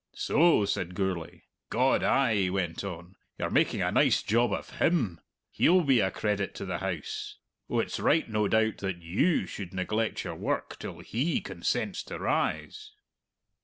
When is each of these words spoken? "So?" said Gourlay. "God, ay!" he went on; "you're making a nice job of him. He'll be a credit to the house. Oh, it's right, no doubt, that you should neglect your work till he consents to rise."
"So?" 0.15 0.65
said 0.65 0.95
Gourlay. 0.95 1.43
"God, 1.69 2.01
ay!" 2.01 2.33
he 2.33 2.49
went 2.49 2.83
on; 2.83 3.17
"you're 3.37 3.51
making 3.51 3.83
a 3.83 3.91
nice 3.91 4.23
job 4.23 4.51
of 4.51 4.79
him. 4.79 5.21
He'll 5.51 5.83
be 5.83 5.99
a 5.99 6.09
credit 6.09 6.55
to 6.55 6.65
the 6.65 6.79
house. 6.79 7.35
Oh, 7.69 7.77
it's 7.77 7.99
right, 7.99 8.27
no 8.27 8.47
doubt, 8.47 8.79
that 8.79 8.97
you 9.03 9.45
should 9.45 9.75
neglect 9.75 10.23
your 10.23 10.33
work 10.33 10.79
till 10.79 11.01
he 11.01 11.39
consents 11.39 12.01
to 12.05 12.17
rise." 12.17 12.93